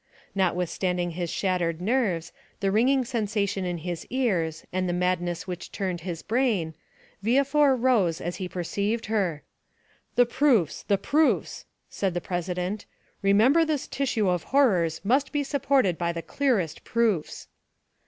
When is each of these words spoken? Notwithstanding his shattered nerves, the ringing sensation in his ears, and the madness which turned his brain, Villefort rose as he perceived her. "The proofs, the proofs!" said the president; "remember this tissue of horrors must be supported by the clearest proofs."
Notwithstanding 0.33 1.11
his 1.11 1.29
shattered 1.29 1.79
nerves, 1.79 2.31
the 2.59 2.71
ringing 2.71 3.05
sensation 3.05 3.65
in 3.65 3.77
his 3.77 4.03
ears, 4.09 4.65
and 4.73 4.89
the 4.89 4.93
madness 4.93 5.45
which 5.45 5.71
turned 5.71 6.01
his 6.01 6.23
brain, 6.23 6.73
Villefort 7.21 7.77
rose 7.77 8.19
as 8.19 8.37
he 8.37 8.49
perceived 8.49 9.05
her. 9.05 9.43
"The 10.15 10.25
proofs, 10.25 10.81
the 10.81 10.97
proofs!" 10.97 11.65
said 11.87 12.15
the 12.15 12.19
president; 12.19 12.87
"remember 13.21 13.63
this 13.63 13.85
tissue 13.87 14.27
of 14.27 14.45
horrors 14.45 15.01
must 15.05 15.31
be 15.31 15.43
supported 15.43 15.99
by 15.99 16.11
the 16.13 16.23
clearest 16.23 16.83
proofs." 16.83 17.47